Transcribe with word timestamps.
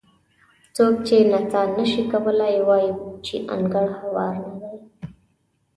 څوک 0.75 0.95
چې 1.07 1.17
نڅا 1.31 1.61
نه 1.77 1.85
شي 1.91 2.03
کولی 2.11 2.55
وایي 2.67 2.91
چې 3.25 3.35
انګړ 3.55 3.85
هوار 3.99 4.33
نه 4.45 4.53
دی. 4.61 4.75